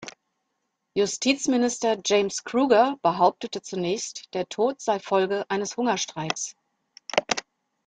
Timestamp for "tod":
4.49-4.81